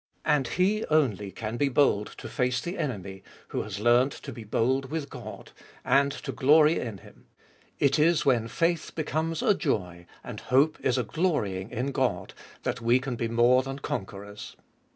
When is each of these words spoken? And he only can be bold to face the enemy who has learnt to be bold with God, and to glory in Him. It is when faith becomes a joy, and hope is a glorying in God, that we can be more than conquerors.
And 0.25 0.47
he 0.47 0.83
only 0.87 1.29
can 1.31 1.57
be 1.57 1.69
bold 1.69 2.07
to 2.17 2.27
face 2.27 2.59
the 2.59 2.75
enemy 2.75 3.21
who 3.49 3.61
has 3.61 3.79
learnt 3.79 4.11
to 4.13 4.31
be 4.33 4.43
bold 4.43 4.89
with 4.89 5.11
God, 5.11 5.51
and 5.85 6.11
to 6.11 6.31
glory 6.31 6.79
in 6.79 6.97
Him. 6.97 7.27
It 7.77 7.99
is 7.99 8.25
when 8.25 8.47
faith 8.47 8.93
becomes 8.95 9.43
a 9.43 9.53
joy, 9.53 10.07
and 10.23 10.39
hope 10.39 10.79
is 10.81 10.97
a 10.97 11.03
glorying 11.03 11.69
in 11.69 11.91
God, 11.91 12.33
that 12.63 12.81
we 12.81 12.99
can 12.99 13.15
be 13.15 13.27
more 13.27 13.61
than 13.61 13.77
conquerors. 13.77 14.55